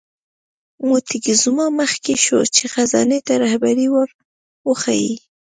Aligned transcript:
موکتیزوما 0.87 1.65
مخکې 1.79 2.13
شو 2.25 2.39
چې 2.55 2.63
خزانې 2.73 3.19
ته 3.27 3.33
رهبري 3.43 3.87
ور 3.93 4.09
وښیي. 4.67 5.13